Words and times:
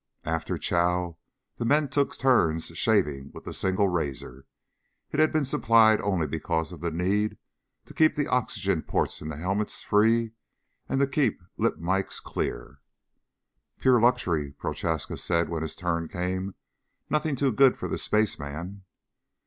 After 0.25 0.57
chow 0.57 1.19
the 1.57 1.63
men 1.63 1.87
took 1.87 2.17
turns 2.17 2.71
shaving 2.75 3.29
with 3.35 3.43
the 3.43 3.53
single 3.53 3.87
razor. 3.87 4.47
It 5.11 5.19
had 5.19 5.31
been 5.31 5.45
supplied 5.45 6.01
only 6.01 6.25
because 6.25 6.71
of 6.71 6.79
the 6.81 6.89
need 6.89 7.37
to 7.85 7.93
keep 7.93 8.15
the 8.15 8.25
oxygen 8.25 8.81
ports 8.81 9.21
in 9.21 9.29
the 9.29 9.37
helmets 9.37 9.83
free 9.83 10.31
and 10.89 10.99
to 11.01 11.05
keep 11.05 11.39
the 11.39 11.45
lip 11.63 11.77
mikes 11.77 12.19
clear. 12.19 12.79
"Pure 13.79 14.01
luxury," 14.01 14.53
Prochaska 14.53 15.17
said 15.17 15.49
when 15.49 15.61
his 15.61 15.75
turn 15.75 16.07
came. 16.07 16.55
"Nothing's 17.07 17.39
too 17.41 17.51
good 17.53 17.77
for 17.77 17.87
the 17.87 17.99
spaceman." 17.99 18.83